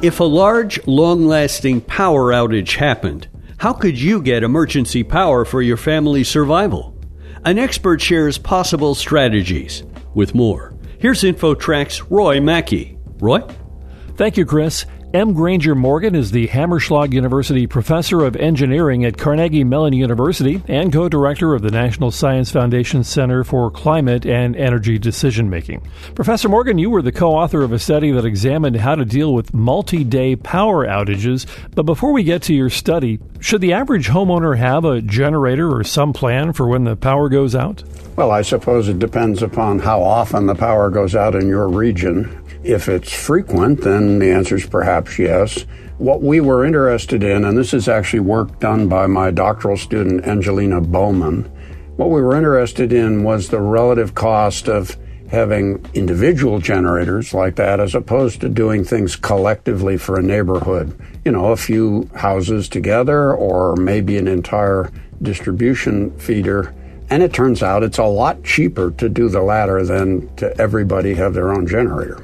If 0.00 0.20
a 0.20 0.24
large, 0.24 0.78
long 0.86 1.26
lasting 1.26 1.80
power 1.80 2.30
outage 2.32 2.76
happened, 2.76 3.26
how 3.56 3.72
could 3.72 3.98
you 3.98 4.22
get 4.22 4.44
emergency 4.44 5.02
power 5.02 5.44
for 5.44 5.60
your 5.60 5.76
family's 5.76 6.28
survival? 6.28 6.96
An 7.44 7.58
expert 7.58 8.00
shares 8.00 8.38
possible 8.38 8.94
strategies. 8.94 9.82
With 10.14 10.36
more, 10.36 10.72
here's 11.00 11.22
InfoTrack's 11.22 12.12
Roy 12.12 12.40
Mackey. 12.40 12.96
Roy? 13.18 13.40
Thank 14.14 14.36
you, 14.36 14.46
Chris. 14.46 14.86
M. 15.14 15.32
Granger 15.32 15.74
Morgan 15.74 16.14
is 16.14 16.32
the 16.32 16.48
Hammerschlag 16.48 17.14
University 17.14 17.66
Professor 17.66 18.26
of 18.26 18.36
Engineering 18.36 19.06
at 19.06 19.16
Carnegie 19.16 19.64
Mellon 19.64 19.94
University 19.94 20.62
and 20.68 20.92
co 20.92 21.08
director 21.08 21.54
of 21.54 21.62
the 21.62 21.70
National 21.70 22.10
Science 22.10 22.50
Foundation 22.50 23.02
Center 23.02 23.42
for 23.42 23.70
Climate 23.70 24.26
and 24.26 24.54
Energy 24.54 24.98
Decision 24.98 25.48
Making. 25.48 25.80
Professor 26.14 26.50
Morgan, 26.50 26.76
you 26.76 26.90
were 26.90 27.00
the 27.00 27.10
co 27.10 27.32
author 27.32 27.62
of 27.62 27.72
a 27.72 27.78
study 27.78 28.10
that 28.12 28.26
examined 28.26 28.76
how 28.76 28.96
to 28.96 29.06
deal 29.06 29.32
with 29.32 29.54
multi 29.54 30.04
day 30.04 30.36
power 30.36 30.86
outages. 30.86 31.46
But 31.74 31.84
before 31.84 32.12
we 32.12 32.22
get 32.22 32.42
to 32.42 32.54
your 32.54 32.68
study, 32.68 33.18
should 33.40 33.60
the 33.60 33.72
average 33.72 34.08
homeowner 34.08 34.56
have 34.58 34.84
a 34.84 35.00
generator 35.00 35.70
or 35.70 35.84
some 35.84 36.12
plan 36.12 36.52
for 36.52 36.66
when 36.66 36.84
the 36.84 36.96
power 36.96 37.28
goes 37.28 37.54
out? 37.54 37.82
Well, 38.16 38.30
I 38.30 38.42
suppose 38.42 38.88
it 38.88 38.98
depends 38.98 39.42
upon 39.42 39.78
how 39.78 40.02
often 40.02 40.46
the 40.46 40.54
power 40.54 40.90
goes 40.90 41.14
out 41.14 41.34
in 41.34 41.46
your 41.46 41.68
region. 41.68 42.44
If 42.64 42.88
it's 42.88 43.12
frequent, 43.12 43.82
then 43.82 44.18
the 44.18 44.30
answer 44.30 44.56
is 44.56 44.66
perhaps 44.66 45.18
yes. 45.18 45.66
What 45.98 46.22
we 46.22 46.40
were 46.40 46.64
interested 46.64 47.22
in, 47.22 47.44
and 47.44 47.56
this 47.56 47.72
is 47.72 47.88
actually 47.88 48.20
work 48.20 48.58
done 48.60 48.88
by 48.88 49.06
my 49.06 49.30
doctoral 49.30 49.76
student 49.76 50.24
Angelina 50.26 50.80
Bowman, 50.80 51.44
what 51.96 52.10
we 52.10 52.22
were 52.22 52.36
interested 52.36 52.92
in 52.92 53.24
was 53.24 53.48
the 53.48 53.60
relative 53.60 54.14
cost 54.14 54.68
of 54.68 54.96
having 55.28 55.84
individual 55.94 56.58
generators 56.58 57.34
like 57.34 57.56
that 57.56 57.80
as 57.80 57.94
opposed 57.94 58.40
to 58.40 58.48
doing 58.48 58.84
things 58.84 59.14
collectively 59.14 59.96
for 59.96 60.18
a 60.18 60.22
neighborhood. 60.22 60.98
You 61.24 61.32
know, 61.32 61.52
a 61.52 61.56
few 61.56 62.08
houses 62.14 62.68
together 62.68 63.34
or 63.34 63.76
maybe 63.76 64.16
an 64.16 64.28
entire 64.28 64.90
distribution 65.20 66.16
feeder. 66.18 66.74
And 67.10 67.22
it 67.22 67.32
turns 67.32 67.62
out 67.62 67.82
it's 67.82 67.98
a 67.98 68.04
lot 68.04 68.42
cheaper 68.44 68.90
to 68.92 69.08
do 69.08 69.28
the 69.28 69.42
latter 69.42 69.84
than 69.84 70.34
to 70.36 70.54
everybody 70.58 71.14
have 71.14 71.34
their 71.34 71.52
own 71.52 71.66
generator. 71.66 72.22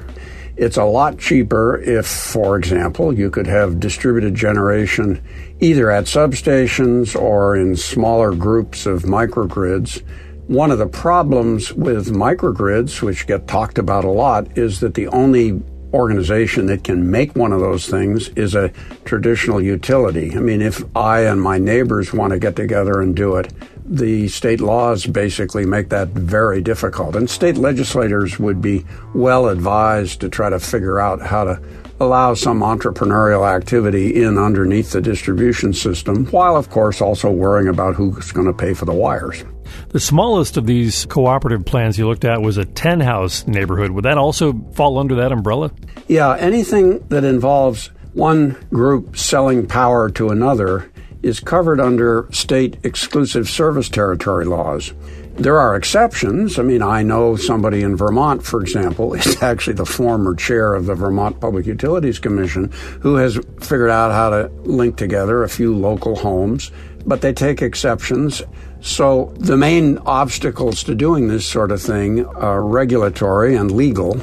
It's 0.57 0.77
a 0.77 0.85
lot 0.85 1.19
cheaper 1.19 1.77
if, 1.81 2.07
for 2.07 2.57
example, 2.57 3.11
you 3.11 3.29
could 3.29 3.47
have 3.47 3.79
distributed 3.79 4.35
generation 4.35 5.21
either 5.59 5.91
at 5.91 6.05
substations 6.05 7.19
or 7.19 7.57
in 7.57 7.75
smaller 7.75 8.33
groups 8.33 8.85
of 8.85 9.03
microgrids. 9.03 10.01
One 10.47 10.69
of 10.69 10.77
the 10.77 10.85
problems 10.85 11.73
with 11.73 12.13
microgrids, 12.13 13.01
which 13.01 13.25
get 13.25 13.47
talked 13.47 13.79
about 13.79 14.05
a 14.05 14.11
lot, 14.11 14.55
is 14.55 14.79
that 14.81 14.93
the 14.93 15.07
only 15.07 15.59
organization 15.91 16.67
that 16.67 16.83
can 16.83 17.09
make 17.09 17.35
one 17.35 17.51
of 17.51 17.61
those 17.61 17.87
things 17.87 18.29
is 18.29 18.53
a 18.53 18.69
traditional 19.05 19.59
utility. 19.59 20.35
I 20.35 20.39
mean, 20.39 20.61
if 20.61 20.83
I 20.95 21.21
and 21.21 21.41
my 21.41 21.57
neighbors 21.57 22.13
want 22.13 22.31
to 22.33 22.37
get 22.37 22.55
together 22.55 23.01
and 23.01 23.15
do 23.15 23.37
it, 23.37 23.51
the 23.85 24.27
state 24.27 24.61
laws 24.61 25.07
basically 25.07 25.65
make 25.65 25.89
that 25.89 26.09
very 26.09 26.61
difficult. 26.61 27.15
And 27.15 27.27
state 27.27 27.57
legislators 27.57 28.37
would 28.37 28.61
be 28.61 28.85
well 29.15 29.47
advised 29.47 30.21
to 30.21 30.29
try 30.29 30.51
to 30.51 30.59
figure 30.59 30.99
out 30.99 31.21
how 31.21 31.45
to 31.45 31.61
allow 31.99 32.33
some 32.33 32.59
entrepreneurial 32.59 33.49
activity 33.49 34.21
in 34.21 34.37
underneath 34.37 34.91
the 34.91 35.01
distribution 35.01 35.73
system, 35.73 36.25
while, 36.27 36.55
of 36.55 36.69
course, 36.69 37.01
also 37.01 37.31
worrying 37.31 37.67
about 37.67 37.95
who's 37.95 38.31
going 38.31 38.47
to 38.47 38.53
pay 38.53 38.73
for 38.73 38.85
the 38.85 38.93
wires. 38.93 39.43
The 39.89 39.99
smallest 39.99 40.57
of 40.57 40.65
these 40.65 41.05
cooperative 41.05 41.65
plans 41.65 41.97
you 41.97 42.07
looked 42.07 42.25
at 42.25 42.41
was 42.41 42.57
a 42.57 42.65
10 42.65 42.99
house 42.99 43.47
neighborhood. 43.47 43.91
Would 43.91 44.05
that 44.05 44.17
also 44.17 44.53
fall 44.73 44.99
under 44.99 45.15
that 45.15 45.31
umbrella? 45.31 45.71
Yeah, 46.07 46.35
anything 46.35 46.99
that 47.07 47.23
involves 47.23 47.91
one 48.13 48.51
group 48.69 49.17
selling 49.17 49.67
power 49.67 50.09
to 50.11 50.29
another 50.29 50.91
is 51.23 51.39
covered 51.39 51.79
under 51.79 52.27
state 52.31 52.77
exclusive 52.83 53.49
service 53.49 53.89
territory 53.89 54.45
laws. 54.45 54.93
There 55.37 55.59
are 55.59 55.75
exceptions. 55.75 56.57
I 56.57 56.63
mean, 56.63 56.81
I 56.81 57.03
know 57.03 57.35
somebody 57.35 57.81
in 57.81 57.97
Vermont, 57.97 58.43
for 58.45 58.61
example, 58.61 59.13
is 59.15 59.41
actually 59.43 59.73
the 59.73 59.85
former 59.85 60.33
chair 60.33 60.73
of 60.73 60.85
the 60.85 60.95
Vermont 60.95 61.41
Public 61.41 61.65
Utilities 61.65 62.19
Commission 62.19 62.71
who 63.01 63.15
has 63.15 63.37
figured 63.59 63.89
out 63.89 64.11
how 64.11 64.29
to 64.29 64.49
link 64.63 64.95
together 64.95 65.43
a 65.43 65.49
few 65.49 65.75
local 65.75 66.15
homes, 66.15 66.71
but 67.05 67.21
they 67.21 67.33
take 67.33 67.61
exceptions. 67.61 68.41
So 68.79 69.33
the 69.37 69.57
main 69.57 69.97
obstacles 69.99 70.83
to 70.85 70.95
doing 70.95 71.27
this 71.27 71.45
sort 71.45 71.71
of 71.71 71.81
thing 71.81 72.25
are 72.25 72.63
regulatory 72.63 73.55
and 73.55 73.71
legal, 73.71 74.19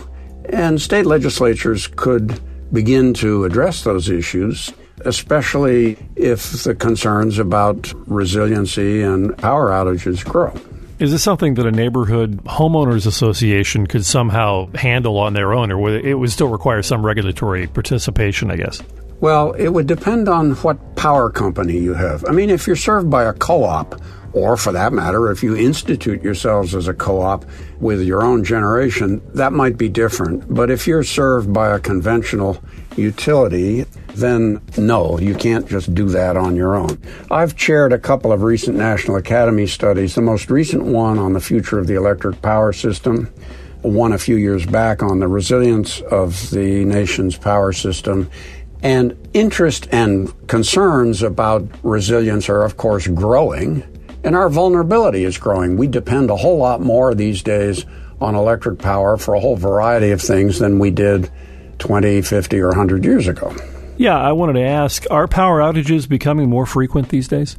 and 0.46 0.80
state 0.80 1.04
legislatures 1.04 1.88
could 1.88 2.40
begin 2.72 3.12
to 3.14 3.44
address 3.44 3.84
those 3.84 4.08
issues 4.08 4.72
especially 5.04 5.98
if 6.14 6.62
the 6.62 6.76
concerns 6.76 7.38
about 7.38 7.92
resiliency 8.06 9.02
and 9.02 9.36
power 9.38 9.70
outages 9.70 10.24
grow. 10.24 10.54
Is 11.02 11.10
this 11.10 11.24
something 11.24 11.54
that 11.54 11.66
a 11.66 11.72
neighborhood 11.72 12.44
homeowners 12.44 13.08
association 13.08 13.88
could 13.88 14.06
somehow 14.06 14.68
handle 14.76 15.18
on 15.18 15.32
their 15.32 15.52
own, 15.52 15.72
or 15.72 15.78
would 15.78 16.04
it 16.04 16.14
would 16.14 16.30
still 16.30 16.46
require 16.46 16.80
some 16.80 17.04
regulatory 17.04 17.66
participation, 17.66 18.52
I 18.52 18.56
guess? 18.56 18.80
Well, 19.18 19.50
it 19.54 19.70
would 19.70 19.88
depend 19.88 20.28
on 20.28 20.52
what 20.52 20.94
power 20.94 21.28
company 21.28 21.76
you 21.76 21.94
have. 21.94 22.24
I 22.28 22.30
mean, 22.30 22.50
if 22.50 22.68
you're 22.68 22.76
served 22.76 23.10
by 23.10 23.24
a 23.24 23.32
co 23.32 23.64
op, 23.64 24.00
or 24.32 24.56
for 24.56 24.70
that 24.70 24.92
matter, 24.92 25.32
if 25.32 25.42
you 25.42 25.56
institute 25.56 26.22
yourselves 26.22 26.72
as 26.72 26.86
a 26.86 26.94
co 26.94 27.20
op 27.20 27.46
with 27.80 28.00
your 28.02 28.22
own 28.22 28.44
generation, 28.44 29.20
that 29.34 29.52
might 29.52 29.76
be 29.76 29.88
different. 29.88 30.54
But 30.54 30.70
if 30.70 30.86
you're 30.86 31.02
served 31.02 31.52
by 31.52 31.74
a 31.74 31.80
conventional 31.80 32.62
utility, 32.96 33.86
then 34.14 34.60
no, 34.76 35.18
you 35.18 35.34
can't 35.34 35.68
just 35.68 35.94
do 35.94 36.08
that 36.10 36.36
on 36.36 36.56
your 36.56 36.74
own. 36.74 36.98
I've 37.30 37.56
chaired 37.56 37.92
a 37.92 37.98
couple 37.98 38.32
of 38.32 38.42
recent 38.42 38.76
National 38.76 39.16
Academy 39.16 39.66
studies, 39.66 40.14
the 40.14 40.22
most 40.22 40.50
recent 40.50 40.84
one 40.84 41.18
on 41.18 41.32
the 41.32 41.40
future 41.40 41.78
of 41.78 41.86
the 41.86 41.94
electric 41.94 42.42
power 42.42 42.72
system, 42.72 43.32
one 43.82 44.12
a 44.12 44.18
few 44.18 44.36
years 44.36 44.66
back 44.66 45.02
on 45.02 45.20
the 45.20 45.28
resilience 45.28 46.00
of 46.02 46.50
the 46.50 46.84
nation's 46.84 47.36
power 47.36 47.72
system. 47.72 48.30
And 48.82 49.16
interest 49.32 49.88
and 49.92 50.46
concerns 50.48 51.22
about 51.22 51.68
resilience 51.82 52.48
are, 52.48 52.62
of 52.62 52.76
course, 52.76 53.06
growing 53.06 53.84
and 54.24 54.36
our 54.36 54.48
vulnerability 54.48 55.24
is 55.24 55.36
growing. 55.38 55.76
We 55.76 55.88
depend 55.88 56.30
a 56.30 56.36
whole 56.36 56.58
lot 56.58 56.80
more 56.80 57.14
these 57.14 57.42
days 57.42 57.84
on 58.20 58.34
electric 58.34 58.78
power 58.78 59.16
for 59.16 59.34
a 59.34 59.40
whole 59.40 59.56
variety 59.56 60.10
of 60.10 60.20
things 60.20 60.58
than 60.58 60.78
we 60.78 60.90
did 60.90 61.30
20, 61.78 62.22
50, 62.22 62.60
or 62.60 62.68
100 62.68 63.04
years 63.04 63.26
ago. 63.26 63.54
Yeah, 63.96 64.18
I 64.18 64.32
wanted 64.32 64.54
to 64.54 64.62
ask 64.62 65.04
are 65.10 65.28
power 65.28 65.60
outages 65.60 66.08
becoming 66.08 66.48
more 66.48 66.66
frequent 66.66 67.10
these 67.10 67.28
days? 67.28 67.56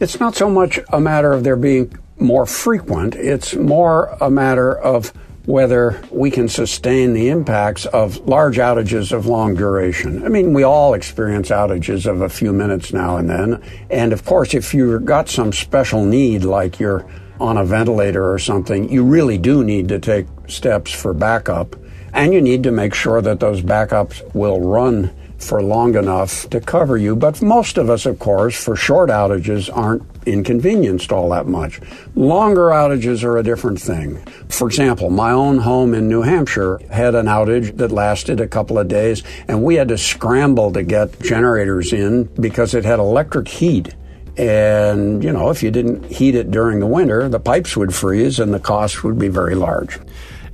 It's 0.00 0.20
not 0.20 0.34
so 0.34 0.50
much 0.50 0.78
a 0.92 1.00
matter 1.00 1.32
of 1.32 1.44
there 1.44 1.56
being 1.56 1.96
more 2.18 2.46
frequent, 2.46 3.14
it's 3.14 3.54
more 3.54 4.06
a 4.20 4.30
matter 4.30 4.76
of 4.76 5.12
whether 5.46 6.02
we 6.10 6.28
can 6.30 6.48
sustain 6.48 7.12
the 7.12 7.28
impacts 7.28 7.86
of 7.86 8.18
large 8.26 8.56
outages 8.56 9.12
of 9.12 9.26
long 9.26 9.54
duration. 9.54 10.24
I 10.24 10.28
mean, 10.28 10.52
we 10.52 10.64
all 10.64 10.92
experience 10.92 11.50
outages 11.50 12.04
of 12.04 12.20
a 12.20 12.28
few 12.28 12.52
minutes 12.52 12.92
now 12.92 13.16
and 13.16 13.30
then. 13.30 13.62
And 13.88 14.12
of 14.12 14.24
course, 14.24 14.54
if 14.54 14.74
you've 14.74 15.04
got 15.04 15.28
some 15.28 15.52
special 15.52 16.04
need, 16.04 16.42
like 16.42 16.80
you're 16.80 17.06
on 17.38 17.56
a 17.58 17.64
ventilator 17.64 18.28
or 18.28 18.40
something, 18.40 18.90
you 18.90 19.04
really 19.04 19.38
do 19.38 19.62
need 19.62 19.88
to 19.88 20.00
take 20.00 20.26
steps 20.48 20.90
for 20.90 21.14
backup. 21.14 21.76
And 22.12 22.34
you 22.34 22.40
need 22.40 22.64
to 22.64 22.72
make 22.72 22.94
sure 22.94 23.22
that 23.22 23.38
those 23.38 23.62
backups 23.62 24.34
will 24.34 24.60
run 24.60 25.12
for 25.38 25.62
long 25.62 25.94
enough 25.96 26.48
to 26.50 26.60
cover 26.60 26.96
you. 26.96 27.14
But 27.14 27.42
most 27.42 27.78
of 27.78 27.90
us, 27.90 28.06
of 28.06 28.18
course, 28.18 28.62
for 28.62 28.76
short 28.76 29.10
outages 29.10 29.74
aren't 29.74 30.02
inconvenienced 30.26 31.12
all 31.12 31.30
that 31.30 31.46
much. 31.46 31.80
Longer 32.14 32.68
outages 32.68 33.22
are 33.22 33.38
a 33.38 33.42
different 33.42 33.80
thing. 33.80 34.16
For 34.48 34.66
example, 34.66 35.10
my 35.10 35.30
own 35.30 35.58
home 35.58 35.94
in 35.94 36.08
New 36.08 36.22
Hampshire 36.22 36.78
had 36.90 37.14
an 37.14 37.26
outage 37.26 37.76
that 37.76 37.92
lasted 37.92 38.40
a 38.40 38.48
couple 38.48 38.78
of 38.78 38.88
days, 38.88 39.22
and 39.46 39.62
we 39.62 39.76
had 39.76 39.88
to 39.88 39.98
scramble 39.98 40.72
to 40.72 40.82
get 40.82 41.20
generators 41.20 41.92
in 41.92 42.24
because 42.40 42.74
it 42.74 42.84
had 42.84 42.98
electric 42.98 43.48
heat. 43.48 43.94
And, 44.36 45.24
you 45.24 45.32
know, 45.32 45.50
if 45.50 45.62
you 45.62 45.70
didn't 45.70 46.04
heat 46.12 46.34
it 46.34 46.50
during 46.50 46.80
the 46.80 46.86
winter, 46.86 47.28
the 47.28 47.40
pipes 47.40 47.76
would 47.76 47.94
freeze 47.94 48.38
and 48.38 48.52
the 48.52 48.60
cost 48.60 49.02
would 49.02 49.18
be 49.18 49.28
very 49.28 49.54
large. 49.54 49.98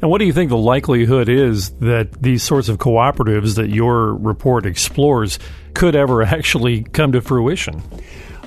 And 0.02 0.10
what 0.10 0.18
do 0.18 0.24
you 0.24 0.32
think 0.32 0.50
the 0.50 0.56
likelihood 0.56 1.28
is 1.28 1.70
that 1.78 2.20
these 2.20 2.42
sorts 2.42 2.68
of 2.68 2.78
cooperatives 2.78 3.54
that 3.54 3.70
your 3.70 4.14
report 4.14 4.66
explores 4.66 5.38
could 5.74 5.94
ever 5.94 6.22
actually 6.24 6.82
come 6.82 7.12
to 7.12 7.20
fruition? 7.20 7.80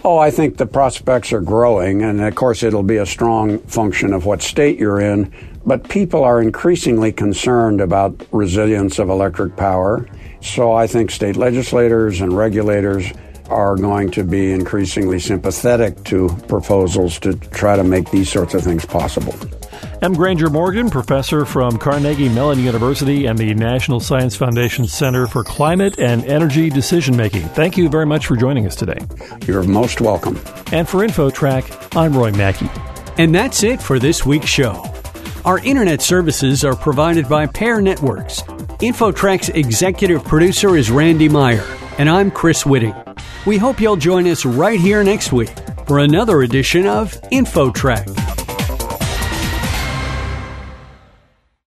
Oh, 0.03 0.17
I 0.17 0.31
think 0.31 0.57
the 0.57 0.67
prospects 0.67 1.31
are 1.31 1.39
growing, 1.39 2.03
and 2.03 2.21
of 2.21 2.35
course, 2.35 2.61
it'll 2.61 2.83
be 2.83 2.97
a 2.97 3.05
strong 3.05 3.59
function 3.59 4.11
of 4.13 4.25
what 4.25 4.41
state 4.43 4.77
you're 4.77 4.99
in. 4.99 5.33
But 5.65 5.87
people 5.87 6.25
are 6.25 6.41
increasingly 6.41 7.11
concerned 7.13 7.79
about 7.79 8.21
resilience 8.31 8.99
of 8.99 9.09
electric 9.09 9.55
power. 9.55 10.07
So 10.41 10.73
I 10.73 10.87
think 10.87 11.09
state 11.09 11.37
legislators 11.37 12.21
and 12.21 12.37
regulators 12.37 13.11
are 13.49 13.75
going 13.75 14.11
to 14.11 14.23
be 14.23 14.51
increasingly 14.51 15.19
sympathetic 15.19 16.03
to 16.03 16.27
proposals 16.47 17.17
to 17.21 17.33
try 17.35 17.75
to 17.77 17.83
make 17.83 18.11
these 18.11 18.29
sorts 18.29 18.53
of 18.53 18.61
things 18.61 18.85
possible. 18.85 19.33
M. 20.01 20.13
Granger 20.13 20.50
Morgan, 20.50 20.89
professor 20.89 21.45
from 21.45 21.77
Carnegie 21.77 22.27
Mellon 22.27 22.59
University 22.59 23.27
and 23.27 23.39
the 23.39 23.53
National 23.53 24.00
Science 24.00 24.36
Foundation 24.36 24.88
Center 24.88 25.25
for 25.25 25.44
Climate 25.44 25.97
and 26.00 26.25
Energy 26.25 26.69
Decision 26.69 27.15
Making. 27.15 27.44
Thank 27.50 27.77
you 27.77 27.88
very 27.88 28.06
much 28.06 28.27
for 28.27 28.36
joining 28.36 28.68
us 28.68 28.75
today. 28.75 28.97
You're 29.47 29.63
most 29.63 30.01
welcome. 30.01 30.36
And 30.74 30.88
for 30.88 31.06
InfoTrack, 31.06 31.95
I'm 31.95 32.15
Roy 32.15 32.31
Mackey. 32.31 32.69
And 33.18 33.33
that's 33.33 33.63
it 33.63 33.81
for 33.81 33.97
this 33.97 34.25
week's 34.25 34.50
show. 34.50 34.83
Our 35.45 35.59
internet 35.59 36.01
services 36.01 36.65
are 36.65 36.75
provided 36.75 37.30
by 37.30 37.45
Pair 37.48 37.80
Networks. 37.80 38.41
InfoTrack's 38.41 39.50
executive 39.50 40.25
producer 40.25 40.75
is 40.75 40.91
Randy 40.91 41.30
Meyer, 41.30 41.65
and 41.98 42.09
I'm 42.09 42.31
Chris 42.31 42.63
Whitting. 42.63 42.95
We 43.45 43.57
hope 43.57 43.80
you'll 43.80 43.95
join 43.95 44.27
us 44.27 44.44
right 44.44 44.80
here 44.80 45.03
next 45.03 45.31
week 45.31 45.53
for 45.88 46.00
another 46.00 46.41
edition 46.41 46.86
of 46.86 47.13
InfoTrack. 47.31 48.25